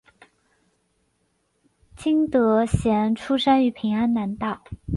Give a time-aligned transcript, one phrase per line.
[1.95, 4.63] 金德贤出生于平安南道。